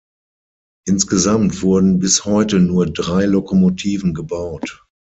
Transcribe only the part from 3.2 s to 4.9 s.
Lokomotiven gebaut.